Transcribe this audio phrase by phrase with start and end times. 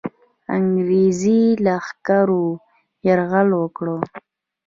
[0.55, 2.45] انګرېزي لښکرو
[3.07, 3.87] یرغل وکړ.